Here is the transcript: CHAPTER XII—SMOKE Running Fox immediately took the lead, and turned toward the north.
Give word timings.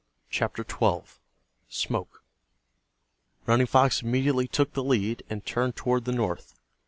CHAPTER 0.31 0.65
XII—SMOKE 0.67 2.23
Running 3.45 3.67
Fox 3.67 4.01
immediately 4.01 4.47
took 4.47 4.73
the 4.73 4.83
lead, 4.83 5.21
and 5.29 5.45
turned 5.45 5.75
toward 5.75 6.05
the 6.05 6.11
north. 6.11 6.55